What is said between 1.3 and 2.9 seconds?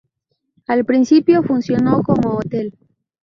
funcionó como hotel.